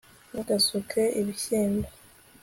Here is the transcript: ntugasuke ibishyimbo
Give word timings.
ntugasuke 0.29 1.03
ibishyimbo 1.19 1.87